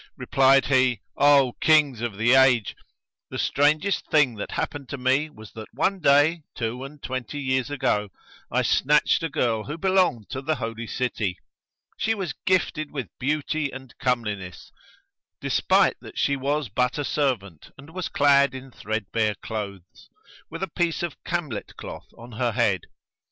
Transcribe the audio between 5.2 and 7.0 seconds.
was that one day, two and